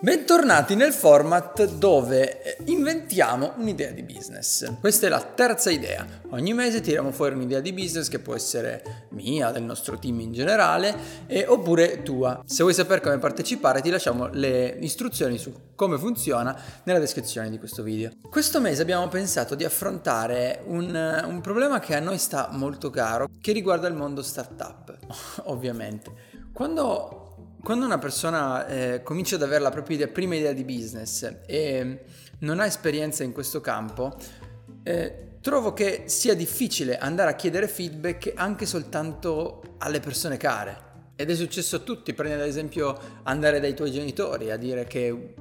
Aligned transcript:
Bentornati 0.00 0.76
nel 0.76 0.92
format 0.92 1.64
dove 1.74 2.40
eh, 2.44 2.56
inventiamo 2.66 3.54
un'idea 3.56 3.90
di 3.90 4.04
business. 4.04 4.78
Questa 4.78 5.06
è 5.06 5.08
la 5.08 5.20
terza 5.20 5.70
idea. 5.70 6.06
Ogni 6.28 6.54
mese 6.54 6.80
tiriamo 6.80 7.10
fuori 7.10 7.34
un'idea 7.34 7.58
di 7.58 7.72
business 7.72 8.06
che 8.06 8.20
può 8.20 8.36
essere 8.36 9.08
mia, 9.08 9.50
del 9.50 9.64
nostro 9.64 9.98
team 9.98 10.20
in 10.20 10.32
generale, 10.32 11.26
e, 11.26 11.44
oppure 11.48 12.04
tua. 12.04 12.40
Se 12.46 12.62
vuoi 12.62 12.74
sapere 12.74 13.00
come 13.00 13.18
partecipare 13.18 13.80
ti 13.80 13.90
lasciamo 13.90 14.28
le 14.28 14.76
istruzioni 14.78 15.36
su 15.36 15.52
come 15.74 15.98
funziona 15.98 16.56
nella 16.84 17.00
descrizione 17.00 17.50
di 17.50 17.58
questo 17.58 17.82
video. 17.82 18.12
Questo 18.30 18.60
mese 18.60 18.82
abbiamo 18.82 19.08
pensato 19.08 19.56
di 19.56 19.64
affrontare 19.64 20.62
un, 20.66 21.24
un 21.26 21.40
problema 21.40 21.80
che 21.80 21.96
a 21.96 22.00
noi 22.00 22.18
sta 22.18 22.50
molto 22.52 22.90
caro, 22.90 23.28
che 23.40 23.50
riguarda 23.50 23.88
il 23.88 23.94
mondo 23.94 24.22
startup, 24.22 24.96
ovviamente. 25.46 26.12
Quando 26.52 27.27
quando 27.62 27.84
una 27.84 27.98
persona 27.98 28.66
eh, 28.66 29.02
comincia 29.02 29.36
ad 29.36 29.42
avere 29.42 29.62
la 29.62 29.70
propria 29.70 29.96
idea, 29.96 30.08
prima 30.08 30.36
idea 30.36 30.52
di 30.52 30.64
business 30.64 31.30
e 31.46 32.04
non 32.40 32.60
ha 32.60 32.66
esperienza 32.66 33.24
in 33.24 33.32
questo 33.32 33.60
campo, 33.60 34.16
eh, 34.82 35.28
trovo 35.40 35.72
che 35.72 36.04
sia 36.06 36.34
difficile 36.34 36.98
andare 36.98 37.30
a 37.30 37.34
chiedere 37.34 37.68
feedback 37.68 38.32
anche 38.34 38.66
soltanto 38.66 39.76
alle 39.78 40.00
persone 40.00 40.36
care. 40.36 40.86
Ed 41.16 41.30
è 41.30 41.34
successo 41.34 41.76
a 41.76 41.78
tutti, 41.80 42.14
prendi 42.14 42.40
ad 42.40 42.46
esempio 42.46 42.96
andare 43.24 43.58
dai 43.58 43.74
tuoi 43.74 43.90
genitori 43.90 44.50
a 44.50 44.56
dire 44.56 44.84
che 44.84 45.34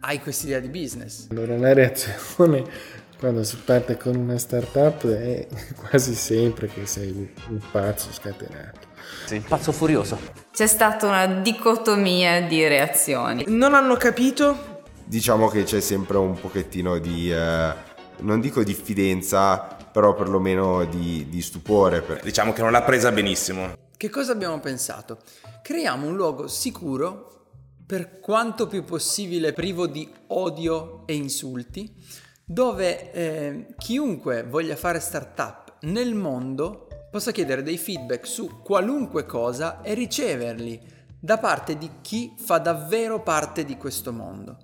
hai 0.00 0.20
quest'idea 0.20 0.60
di 0.60 0.68
business. 0.68 1.28
Allora 1.30 1.56
la 1.56 1.72
reazione 1.72 2.64
quando 3.18 3.42
si 3.44 3.56
parte 3.64 3.96
con 3.96 4.14
una 4.14 4.36
startup 4.36 5.06
è 5.06 5.46
quasi 5.88 6.14
sempre 6.14 6.66
che 6.66 6.84
sei 6.86 7.32
un 7.48 7.60
pazzo 7.70 8.12
scatenato. 8.12 8.80
Sì. 9.24 9.40
Pazzo 9.40 9.72
furioso. 9.72 10.45
C'è 10.56 10.66
stata 10.66 11.06
una 11.06 11.26
dicotomia 11.26 12.40
di 12.40 12.66
reazioni. 12.66 13.44
Non 13.48 13.74
hanno 13.74 13.96
capito? 13.96 14.84
Diciamo 15.04 15.48
che 15.48 15.64
c'è 15.64 15.82
sempre 15.82 16.16
un 16.16 16.40
pochettino 16.40 16.96
di, 16.96 17.30
eh, 17.30 17.74
non 18.20 18.40
dico 18.40 18.64
diffidenza, 18.64 19.58
però 19.92 20.14
perlomeno 20.14 20.86
di, 20.86 21.28
di 21.28 21.42
stupore. 21.42 22.00
Per... 22.00 22.22
Diciamo 22.22 22.54
che 22.54 22.62
non 22.62 22.72
l'ha 22.72 22.80
presa 22.80 23.12
benissimo. 23.12 23.74
Che 23.94 24.08
cosa 24.08 24.32
abbiamo 24.32 24.58
pensato? 24.58 25.18
Creiamo 25.62 26.06
un 26.06 26.16
luogo 26.16 26.48
sicuro, 26.48 27.48
per 27.84 28.18
quanto 28.20 28.66
più 28.66 28.82
possibile 28.82 29.52
privo 29.52 29.86
di 29.86 30.10
odio 30.28 31.02
e 31.04 31.16
insulti, 31.16 31.92
dove 32.42 33.12
eh, 33.12 33.66
chiunque 33.76 34.44
voglia 34.44 34.74
fare 34.74 35.00
startup 35.00 35.74
nel 35.80 36.14
mondo 36.14 36.85
possa 37.16 37.32
chiedere 37.32 37.62
dei 37.62 37.78
feedback 37.78 38.26
su 38.26 38.60
qualunque 38.62 39.24
cosa 39.24 39.80
e 39.80 39.94
riceverli 39.94 40.78
da 41.18 41.38
parte 41.38 41.78
di 41.78 41.90
chi 42.02 42.34
fa 42.36 42.58
davvero 42.58 43.22
parte 43.22 43.64
di 43.64 43.78
questo 43.78 44.12
mondo. 44.12 44.58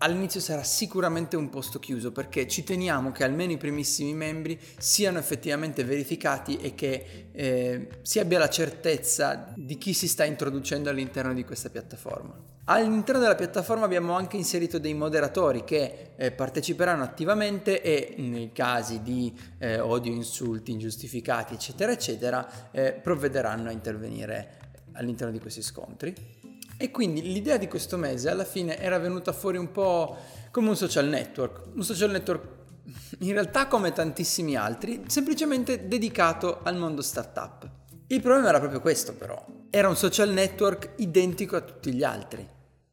All'inizio 0.00 0.38
sarà 0.38 0.62
sicuramente 0.62 1.34
un 1.34 1.50
posto 1.50 1.80
chiuso 1.80 2.12
perché 2.12 2.46
ci 2.46 2.62
teniamo 2.62 3.10
che 3.10 3.24
almeno 3.24 3.50
i 3.50 3.56
primissimi 3.56 4.14
membri 4.14 4.56
siano 4.78 5.18
effettivamente 5.18 5.82
verificati 5.82 6.56
e 6.58 6.76
che 6.76 7.30
eh, 7.32 7.88
si 8.02 8.20
abbia 8.20 8.38
la 8.38 8.48
certezza 8.48 9.52
di 9.56 9.76
chi 9.76 9.92
si 9.92 10.06
sta 10.06 10.24
introducendo 10.24 10.88
all'interno 10.88 11.34
di 11.34 11.44
questa 11.44 11.68
piattaforma. 11.68 12.32
All'interno 12.66 13.20
della 13.20 13.34
piattaforma 13.34 13.86
abbiamo 13.86 14.12
anche 14.12 14.36
inserito 14.36 14.78
dei 14.78 14.94
moderatori 14.94 15.64
che 15.64 16.12
eh, 16.14 16.30
parteciperanno 16.30 17.02
attivamente 17.02 17.82
e 17.82 18.14
nei 18.18 18.52
casi 18.52 19.02
di 19.02 19.36
eh, 19.58 19.80
odio, 19.80 20.12
insulti 20.12 20.70
ingiustificati, 20.70 21.54
eccetera, 21.54 21.90
eccetera, 21.90 22.70
eh, 22.70 22.92
provvederanno 22.92 23.68
a 23.68 23.72
intervenire 23.72 24.58
all'interno 24.92 25.32
di 25.32 25.40
questi 25.40 25.62
scontri. 25.62 26.14
E 26.80 26.92
quindi 26.92 27.22
l'idea 27.22 27.56
di 27.56 27.66
questo 27.66 27.96
mese 27.96 28.30
alla 28.30 28.44
fine 28.44 28.78
era 28.78 28.98
venuta 28.98 29.32
fuori 29.32 29.58
un 29.58 29.72
po' 29.72 30.16
come 30.52 30.68
un 30.68 30.76
social 30.76 31.06
network, 31.06 31.74
un 31.74 31.82
social 31.82 32.10
network 32.10 32.56
in 33.20 33.32
realtà 33.32 33.66
come 33.66 33.92
tantissimi 33.92 34.54
altri, 34.56 35.02
semplicemente 35.08 35.88
dedicato 35.88 36.60
al 36.62 36.76
mondo 36.76 37.02
startup. 37.02 37.68
Il 38.06 38.22
problema 38.22 38.48
era 38.48 38.60
proprio 38.60 38.80
questo 38.80 39.12
però, 39.14 39.44
era 39.70 39.88
un 39.88 39.96
social 39.96 40.30
network 40.30 40.92
identico 40.96 41.56
a 41.56 41.60
tutti 41.60 41.92
gli 41.92 42.04
altri. 42.04 42.48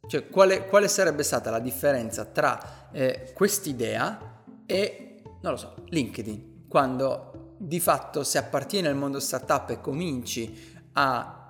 Cioè 0.08 0.30
quale, 0.30 0.68
quale 0.68 0.88
sarebbe 0.88 1.24
stata 1.24 1.50
la 1.52 1.60
differenza 1.60 2.26
tra 2.26 2.90
eh, 2.92 3.32
quest'idea 3.34 4.44
e, 4.66 5.22
non 5.42 5.52
lo 5.54 5.58
so, 5.58 5.76
LinkedIn, 5.90 6.66
quando 6.68 7.54
di 7.58 7.80
fatto 7.80 8.24
se 8.24 8.40
appartieni 8.40 8.88
al 8.88 8.96
mondo 8.96 9.20
startup 9.20 9.70
e 9.70 9.80
cominci 9.80 10.74
a 10.94 11.48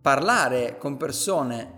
parlare 0.00 0.76
con 0.78 0.96
persone 0.96 1.75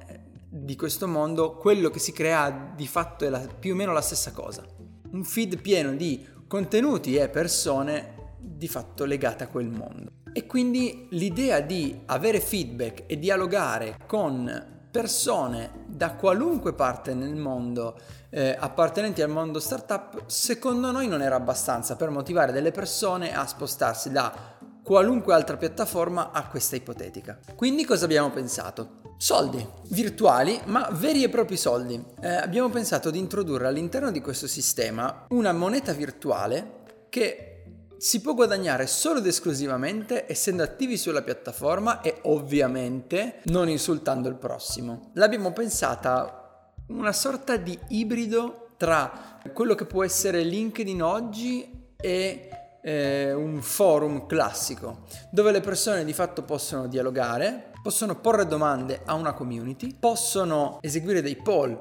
di 0.49 0.77
questo 0.77 1.07
mondo, 1.07 1.57
quello 1.57 1.91
che 1.91 1.99
si 1.99 2.13
crea 2.13 2.73
di 2.75 2.87
fatto 2.87 3.25
è 3.25 3.29
la, 3.29 3.41
più 3.41 3.75
o 3.75 3.77
meno 3.77 3.93
la 3.93 4.01
stessa 4.01 4.33
cosa. 4.33 4.65
Un 5.11 5.25
feed 5.25 5.61
pieno 5.61 5.95
di 5.95 6.27
contenuti 6.47 7.17
e 7.17 7.29
persone 7.29 8.35
di 8.39 8.69
fatto 8.69 9.05
legate 9.05 9.45
a 9.45 9.49
quel 9.49 9.69
mondo. 9.69 10.13
E 10.33 10.47
quindi 10.47 11.07
l'idea 11.11 11.61
di 11.61 12.01
avere 12.07 12.41
feedback 12.41 13.05
e 13.07 13.19
dialogare 13.19 13.99
con 14.07 14.77
persone 14.91 15.85
da 15.87 16.15
qualunque 16.15 16.73
parte 16.73 17.15
nel 17.15 17.37
mondo 17.37 17.99
eh, 18.31 18.57
appartenenti 18.59 19.23
al 19.23 19.31
mondo 19.31 19.61
startup, 19.61 20.25
secondo 20.27 20.91
noi 20.91 21.09
non 21.09 21.23
era 21.23 21.37
abbastanza 21.37 21.97
per 21.97 22.11
motivare 22.11 22.53
delle 22.53 22.71
persone 22.71 23.35
a 23.35 23.47
spostarsi 23.47 24.11
da 24.11 24.57
qualunque 24.83 25.35
altra 25.35 25.57
piattaforma 25.57 26.31
a 26.31 26.47
questa 26.49 26.77
ipotetica. 26.77 27.39
Quindi 27.55 27.85
cosa 27.85 28.07
abbiamo 28.07 28.31
pensato? 28.31 29.08
Soldi 29.21 29.67
virtuali, 29.89 30.61
ma 30.67 30.89
veri 30.93 31.25
e 31.25 31.29
propri 31.29 31.57
soldi. 31.57 32.01
Eh, 32.21 32.29
abbiamo 32.29 32.69
pensato 32.69 33.11
di 33.11 33.19
introdurre 33.19 33.67
all'interno 33.67 34.13
di 34.13 34.21
questo 34.21 34.47
sistema 34.47 35.27
una 35.31 35.53
moneta 35.53 35.93
virtuale 35.93 36.77
che 37.09 37.65
si 37.97 38.21
può 38.21 38.35
guadagnare 38.35 38.87
solo 38.87 39.19
ed 39.19 39.27
esclusivamente 39.27 40.31
essendo 40.31 40.63
attivi 40.63 40.97
sulla 40.97 41.23
piattaforma 41.23 42.01
e 42.01 42.21
ovviamente 42.23 43.41
non 43.47 43.69
insultando 43.69 44.29
il 44.29 44.37
prossimo. 44.37 45.11
L'abbiamo 45.15 45.53
pensata 45.53 46.73
una 46.91 47.13
sorta 47.13 47.57
di 47.57 47.77
ibrido 47.89 48.69
tra 48.77 49.41
quello 49.53 49.75
che 49.75 49.85
può 49.85 50.05
essere 50.05 50.45
LinkedIn 50.45 51.03
oggi 51.03 51.91
e 51.97 52.49
eh, 52.83 53.33
un 53.33 53.61
forum 53.61 54.27
classico 54.27 55.05
dove 55.31 55.53
le 55.53 55.61
persone 55.61 56.05
di 56.05 56.13
fatto 56.13 56.43
possono 56.43 56.87
dialogare, 56.87 57.73
possono 57.83 58.21
porre 58.21 58.47
domande 58.47 59.03
a 59.05 59.15
una 59.15 59.33
community, 59.33 59.95
possono 59.99 60.79
eseguire 60.81 61.23
dei 61.23 61.37
poll 61.37 61.79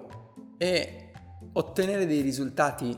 e 0.57 1.11
ottenere 1.53 2.05
dei 2.05 2.21
risultati 2.21 2.97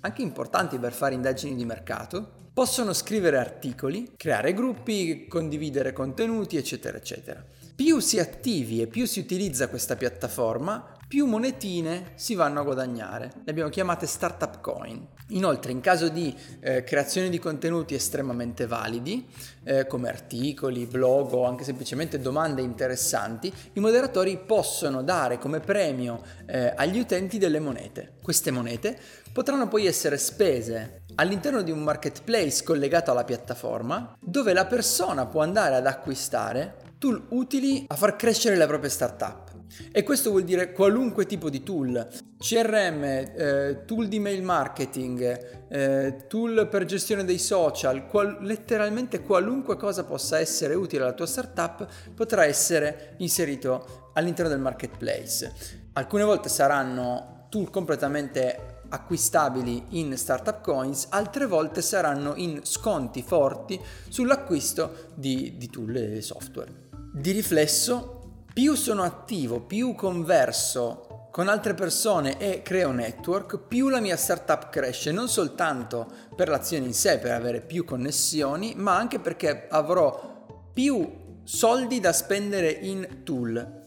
anche 0.00 0.22
importanti 0.22 0.78
per 0.78 0.92
fare 0.92 1.14
indagini 1.14 1.56
di 1.56 1.64
mercato, 1.64 2.50
possono 2.52 2.92
scrivere 2.92 3.38
articoli, 3.38 4.12
creare 4.16 4.54
gruppi, 4.54 5.26
condividere 5.26 5.92
contenuti, 5.92 6.56
eccetera, 6.56 6.96
eccetera. 6.96 7.44
Più 7.76 7.98
si 8.00 8.18
attivi 8.18 8.80
e 8.80 8.86
più 8.86 9.04
si 9.04 9.20
utilizza 9.20 9.68
questa 9.68 9.96
piattaforma, 9.96 10.94
più 11.06 11.26
monetine 11.26 12.12
si 12.14 12.34
vanno 12.34 12.60
a 12.60 12.62
guadagnare. 12.62 13.30
Le 13.44 13.50
abbiamo 13.50 13.68
chiamate 13.68 14.06
startup 14.06 14.62
coin. 14.62 15.06
Inoltre, 15.28 15.72
in 15.72 15.80
caso 15.80 16.08
di 16.08 16.34
eh, 16.60 16.84
creazione 16.84 17.28
di 17.28 17.38
contenuti 17.38 17.94
estremamente 17.94 18.66
validi, 18.66 19.28
eh, 19.62 19.86
come 19.86 20.08
articoli, 20.08 20.86
blog 20.86 21.34
o 21.34 21.44
anche 21.44 21.64
semplicemente 21.64 22.18
domande 22.18 22.62
interessanti, 22.62 23.52
i 23.74 23.80
moderatori 23.80 24.38
possono 24.38 25.02
dare 25.02 25.36
come 25.36 25.60
premio 25.60 26.22
eh, 26.46 26.72
agli 26.74 26.98
utenti 26.98 27.36
delle 27.36 27.60
monete. 27.60 28.14
Queste 28.22 28.50
monete 28.50 28.98
potranno 29.34 29.68
poi 29.68 29.84
essere 29.84 30.16
spese 30.16 31.02
all'interno 31.16 31.60
di 31.60 31.72
un 31.72 31.82
marketplace 31.82 32.64
collegato 32.64 33.10
alla 33.10 33.24
piattaforma, 33.24 34.16
dove 34.18 34.54
la 34.54 34.64
persona 34.64 35.26
può 35.26 35.42
andare 35.42 35.74
ad 35.74 35.86
acquistare 35.86 36.85
tool 36.98 37.26
utili 37.30 37.84
a 37.88 37.94
far 37.94 38.16
crescere 38.16 38.56
le 38.56 38.66
proprie 38.66 38.90
startup. 38.90 39.54
E 39.92 40.02
questo 40.02 40.30
vuol 40.30 40.44
dire 40.44 40.72
qualunque 40.72 41.26
tipo 41.26 41.50
di 41.50 41.62
tool, 41.62 42.08
CRM, 42.38 43.04
eh, 43.04 43.82
tool 43.84 44.08
di 44.08 44.18
mail 44.18 44.42
marketing, 44.42 45.66
eh, 45.68 46.24
tool 46.28 46.68
per 46.68 46.84
gestione 46.84 47.24
dei 47.24 47.38
social, 47.38 48.06
qual- 48.06 48.38
letteralmente 48.40 49.22
qualunque 49.22 49.76
cosa 49.76 50.04
possa 50.04 50.38
essere 50.38 50.74
utile 50.74 51.02
alla 51.02 51.12
tua 51.12 51.26
startup 51.26 51.86
potrà 52.14 52.44
essere 52.44 53.14
inserito 53.18 54.10
all'interno 54.14 54.50
del 54.50 54.60
marketplace. 54.60 55.52
Alcune 55.94 56.24
volte 56.24 56.48
saranno 56.48 57.46
tool 57.48 57.70
completamente 57.70 58.74
acquistabili 58.88 59.84
in 59.90 60.16
startup 60.16 60.60
coins, 60.62 61.06
altre 61.10 61.46
volte 61.46 61.82
saranno 61.82 62.34
in 62.36 62.60
sconti 62.62 63.22
forti 63.22 63.78
sull'acquisto 64.08 65.10
di, 65.14 65.54
di 65.56 65.68
tool 65.68 65.96
e 65.96 66.20
software. 66.22 66.85
Di 67.18 67.30
riflesso 67.30 68.44
più 68.52 68.74
sono 68.74 69.02
attivo, 69.02 69.62
più 69.62 69.94
converso 69.94 71.28
con 71.30 71.48
altre 71.48 71.72
persone 71.72 72.38
e 72.38 72.60
creo 72.60 72.90
network, 72.90 73.58
più 73.66 73.88
la 73.88 74.00
mia 74.00 74.18
startup 74.18 74.68
cresce, 74.68 75.12
non 75.12 75.26
soltanto 75.26 76.06
per 76.36 76.50
l'azione 76.50 76.84
in 76.84 76.92
sé, 76.92 77.18
per 77.18 77.30
avere 77.30 77.62
più 77.62 77.86
connessioni, 77.86 78.74
ma 78.76 78.98
anche 78.98 79.18
perché 79.18 79.66
avrò 79.70 80.44
più 80.74 81.40
soldi 81.42 82.00
da 82.00 82.12
spendere 82.12 82.68
in 82.70 83.22
tool. 83.24 83.84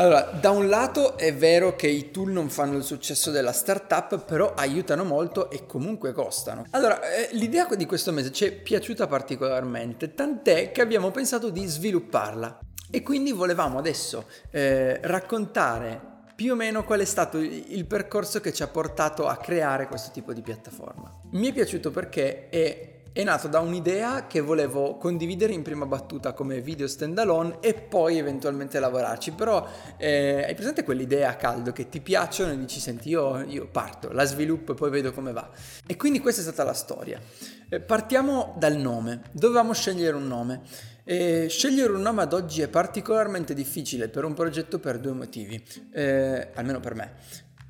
Allora, 0.00 0.22
da 0.22 0.48
un 0.48 0.70
lato 0.70 1.18
è 1.18 1.34
vero 1.34 1.76
che 1.76 1.86
i 1.86 2.10
tool 2.10 2.30
non 2.30 2.48
fanno 2.48 2.78
il 2.78 2.84
successo 2.84 3.30
della 3.30 3.52
startup, 3.52 4.24
però 4.24 4.54
aiutano 4.54 5.04
molto 5.04 5.50
e 5.50 5.66
comunque 5.66 6.14
costano. 6.14 6.64
Allora, 6.70 7.02
eh, 7.02 7.28
l'idea 7.32 7.66
di 7.76 7.84
questo 7.84 8.10
mese 8.10 8.32
ci 8.32 8.46
è 8.46 8.50
piaciuta 8.50 9.06
particolarmente, 9.06 10.14
tant'è 10.14 10.72
che 10.72 10.80
abbiamo 10.80 11.10
pensato 11.10 11.50
di 11.50 11.66
svilupparla. 11.66 12.60
E 12.90 13.02
quindi 13.02 13.32
volevamo 13.32 13.76
adesso 13.76 14.24
eh, 14.50 14.98
raccontare 15.02 16.00
più 16.34 16.52
o 16.52 16.56
meno 16.56 16.82
qual 16.82 17.00
è 17.00 17.04
stato 17.04 17.36
il 17.36 17.84
percorso 17.84 18.40
che 18.40 18.54
ci 18.54 18.62
ha 18.62 18.68
portato 18.68 19.26
a 19.26 19.36
creare 19.36 19.86
questo 19.86 20.12
tipo 20.12 20.32
di 20.32 20.40
piattaforma. 20.40 21.14
Mi 21.32 21.48
è 21.48 21.52
piaciuto 21.52 21.90
perché 21.90 22.48
è 22.48 22.99
è 23.12 23.24
nato 23.24 23.48
da 23.48 23.58
un'idea 23.58 24.26
che 24.28 24.40
volevo 24.40 24.96
condividere 24.96 25.52
in 25.52 25.62
prima 25.62 25.84
battuta 25.84 26.32
come 26.32 26.60
video 26.60 26.86
standalone 26.86 27.58
e 27.60 27.74
poi 27.74 28.18
eventualmente 28.18 28.78
lavorarci, 28.78 29.32
però 29.32 29.66
eh, 29.96 30.44
hai 30.46 30.54
presente 30.54 30.84
quell'idea 30.84 31.30
a 31.30 31.34
caldo 31.34 31.72
che 31.72 31.88
ti 31.88 32.00
piacciono 32.00 32.52
e 32.52 32.58
dici 32.58 32.78
senti 32.78 33.08
io, 33.08 33.42
io, 33.42 33.66
parto, 33.66 34.12
la 34.12 34.24
sviluppo 34.24 34.72
e 34.72 34.74
poi 34.76 34.90
vedo 34.90 35.12
come 35.12 35.32
va. 35.32 35.48
E 35.86 35.96
quindi 35.96 36.20
questa 36.20 36.40
è 36.40 36.44
stata 36.44 36.62
la 36.62 36.72
storia. 36.72 37.20
Eh, 37.68 37.80
partiamo 37.80 38.54
dal 38.58 38.76
nome, 38.76 39.22
dovevamo 39.32 39.72
scegliere 39.72 40.16
un 40.16 40.26
nome. 40.26 40.60
E 41.02 41.48
scegliere 41.48 41.92
un 41.92 42.02
nome 42.02 42.22
ad 42.22 42.32
oggi 42.32 42.60
è 42.60 42.68
particolarmente 42.68 43.52
difficile 43.52 44.08
per 44.08 44.22
un 44.22 44.32
progetto 44.32 44.78
per 44.78 45.00
due 45.00 45.12
motivi, 45.12 45.60
eh, 45.92 46.50
almeno 46.54 46.78
per 46.78 46.94
me. 46.94 47.14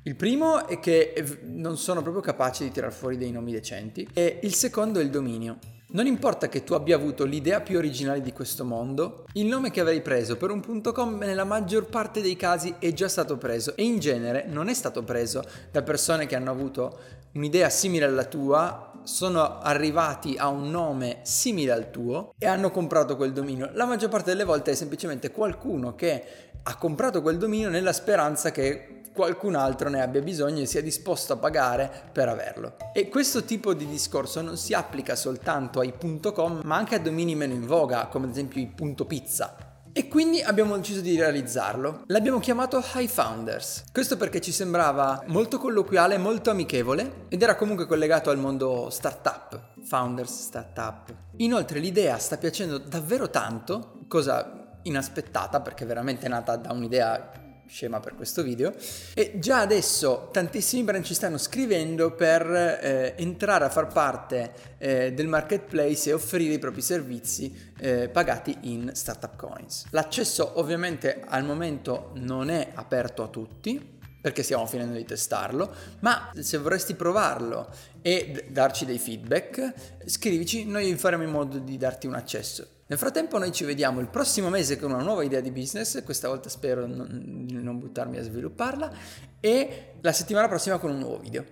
Il 0.03 0.15
primo 0.15 0.65
è 0.65 0.79
che 0.79 1.13
non 1.43 1.77
sono 1.77 2.01
proprio 2.01 2.23
capace 2.23 2.63
di 2.63 2.71
tirar 2.71 2.91
fuori 2.91 3.17
dei 3.17 3.29
nomi 3.29 3.51
decenti 3.51 4.07
e 4.11 4.39
il 4.41 4.55
secondo 4.55 4.99
è 4.99 5.03
il 5.03 5.11
dominio. 5.11 5.59
Non 5.89 6.07
importa 6.07 6.49
che 6.49 6.63
tu 6.63 6.73
abbia 6.73 6.95
avuto 6.95 7.23
l'idea 7.23 7.61
più 7.61 7.77
originale 7.77 8.19
di 8.21 8.33
questo 8.33 8.65
mondo, 8.65 9.25
il 9.33 9.45
nome 9.45 9.69
che 9.69 9.79
avrei 9.79 10.01
preso 10.01 10.37
per 10.37 10.49
un 10.49 10.81
com 10.81 11.19
nella 11.19 11.43
maggior 11.43 11.85
parte 11.85 12.21
dei 12.21 12.35
casi 12.35 12.73
è 12.79 12.91
già 12.93 13.07
stato 13.07 13.37
preso 13.37 13.75
e 13.75 13.83
in 13.83 13.99
genere 13.99 14.45
non 14.47 14.69
è 14.69 14.73
stato 14.73 15.03
preso 15.03 15.43
da 15.69 15.83
persone 15.83 16.25
che 16.25 16.35
hanno 16.35 16.49
avuto 16.49 16.97
un'idea 17.33 17.69
simile 17.69 18.05
alla 18.05 18.25
tua, 18.25 19.01
sono 19.03 19.59
arrivati 19.59 20.35
a 20.35 20.47
un 20.47 20.71
nome 20.71 21.19
simile 21.21 21.73
al 21.73 21.91
tuo 21.91 22.33
e 22.39 22.47
hanno 22.47 22.71
comprato 22.71 23.15
quel 23.15 23.33
dominio. 23.33 23.69
La 23.73 23.85
maggior 23.85 24.09
parte 24.09 24.31
delle 24.31 24.45
volte 24.45 24.71
è 24.71 24.75
semplicemente 24.75 25.29
qualcuno 25.29 25.93
che 25.93 26.23
ha 26.63 26.75
comprato 26.77 27.21
quel 27.21 27.37
dominio 27.37 27.69
nella 27.69 27.93
speranza 27.93 28.49
che 28.49 29.00
qualcun 29.21 29.53
altro 29.53 29.87
ne 29.87 30.01
abbia 30.01 30.19
bisogno 30.19 30.61
e 30.61 30.65
sia 30.65 30.81
disposto 30.81 31.33
a 31.33 31.37
pagare 31.37 32.09
per 32.11 32.27
averlo. 32.27 32.75
E 32.91 33.07
questo 33.07 33.43
tipo 33.43 33.75
di 33.75 33.85
discorso 33.85 34.41
non 34.41 34.57
si 34.57 34.73
applica 34.73 35.15
soltanto 35.15 35.79
ai 35.79 35.93
.com 36.33 36.61
ma 36.63 36.75
anche 36.75 36.95
a 36.95 36.99
domini 36.99 37.35
meno 37.35 37.53
in 37.53 37.67
voga 37.67 38.07
come 38.07 38.25
ad 38.25 38.31
esempio 38.31 38.59
i 38.59 38.95
.pizza. 39.05 39.55
E 39.93 40.07
quindi 40.07 40.41
abbiamo 40.41 40.75
deciso 40.75 41.01
di 41.01 41.15
realizzarlo. 41.15 42.03
L'abbiamo 42.07 42.39
chiamato 42.39 42.83
High 42.95 43.07
Founders. 43.07 43.83
Questo 43.91 44.17
perché 44.17 44.41
ci 44.41 44.51
sembrava 44.51 45.23
molto 45.27 45.59
colloquiale, 45.59 46.17
molto 46.17 46.49
amichevole 46.49 47.25
ed 47.27 47.43
era 47.43 47.55
comunque 47.55 47.85
collegato 47.85 48.31
al 48.31 48.39
mondo 48.39 48.89
startup. 48.89 49.83
Founders 49.83 50.45
Startup. 50.45 51.13
Inoltre 51.37 51.77
l'idea 51.77 52.17
sta 52.17 52.37
piacendo 52.37 52.79
davvero 52.79 53.29
tanto, 53.29 53.99
cosa 54.07 54.79
inaspettata 54.83 55.61
perché 55.61 55.85
veramente 55.85 56.27
nata 56.27 56.55
da 56.55 56.71
un'idea 56.71 57.40
scema 57.71 58.01
per 58.01 58.15
questo 58.15 58.43
video 58.43 58.73
e 59.13 59.39
già 59.39 59.61
adesso 59.61 60.27
tantissimi 60.33 60.83
brand 60.83 61.05
ci 61.05 61.13
stanno 61.13 61.37
scrivendo 61.37 62.13
per 62.13 62.45
eh, 62.45 63.13
entrare 63.17 63.63
a 63.63 63.69
far 63.69 63.87
parte 63.87 64.53
eh, 64.77 65.13
del 65.13 65.27
marketplace 65.27 66.09
e 66.09 66.13
offrire 66.13 66.55
i 66.55 66.59
propri 66.59 66.81
servizi 66.81 67.71
eh, 67.79 68.09
pagati 68.09 68.57
in 68.63 68.91
startup 68.93 69.37
coins. 69.37 69.85
L'accesso 69.91 70.59
ovviamente 70.59 71.23
al 71.25 71.45
momento 71.45 72.11
non 72.15 72.49
è 72.49 72.71
aperto 72.75 73.23
a 73.23 73.27
tutti 73.27 73.99
perché 74.21 74.43
stiamo 74.43 74.67
finendo 74.67 74.97
di 74.97 75.05
testarlo, 75.05 75.73
ma 75.99 76.29
se 76.37 76.57
vorresti 76.57 76.93
provarlo 76.93 77.67
e 78.03 78.45
d- 78.51 78.85
dei 78.85 78.99
feedback, 78.99 79.73
scrivici, 80.05 80.65
noi 80.65 80.95
faremo 80.95 81.23
in 81.23 81.31
modo 81.31 81.57
di 81.57 81.75
darti 81.77 82.05
un 82.05 82.13
accesso. 82.13 82.67
Nel 82.91 82.99
frattempo 82.99 83.37
noi 83.37 83.53
ci 83.53 83.63
vediamo 83.63 84.01
il 84.01 84.09
prossimo 84.09 84.49
mese 84.49 84.77
con 84.77 84.91
una 84.91 85.01
nuova 85.01 85.23
idea 85.23 85.39
di 85.39 85.49
business, 85.49 86.03
questa 86.03 86.27
volta 86.27 86.49
spero 86.49 86.85
di 86.85 86.93
non, 86.93 87.47
non 87.49 87.79
buttarmi 87.79 88.17
a 88.17 88.21
svilupparla, 88.21 88.91
e 89.39 89.93
la 90.01 90.11
settimana 90.11 90.49
prossima 90.49 90.77
con 90.77 90.91
un 90.91 90.99
nuovo 90.99 91.17
video. 91.17 91.45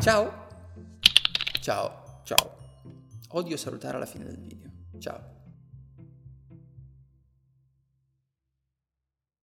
Ciao! 0.00 0.48
Ciao, 1.62 2.20
ciao. 2.24 2.56
Odio 3.28 3.56
salutare 3.56 3.96
alla 3.96 4.04
fine 4.04 4.26
del 4.26 4.36
video. 4.36 4.70
Ciao. 4.98 5.39